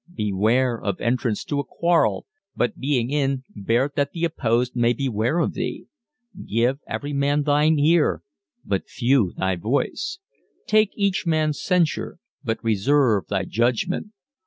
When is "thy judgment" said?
13.27-14.07